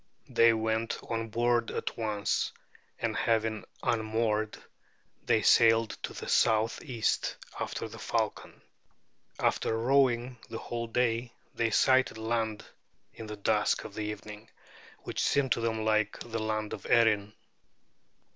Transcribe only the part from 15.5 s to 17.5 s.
to them like the land of Erin.